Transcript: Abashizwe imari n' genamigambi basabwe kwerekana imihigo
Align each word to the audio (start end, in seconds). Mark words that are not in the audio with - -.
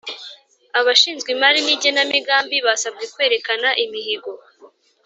Abashizwe 0.79 1.29
imari 1.35 1.59
n' 1.67 1.77
genamigambi 1.83 2.57
basabwe 2.67 3.03
kwerekana 3.13 3.69
imihigo 3.83 4.31